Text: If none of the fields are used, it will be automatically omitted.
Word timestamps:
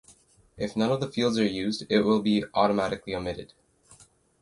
If 0.57 0.75
none 0.75 0.91
of 0.91 0.99
the 0.99 1.11
fields 1.11 1.37
are 1.37 1.45
used, 1.45 1.85
it 1.87 1.99
will 1.99 2.23
be 2.23 2.43
automatically 2.55 3.13
omitted. 3.13 3.53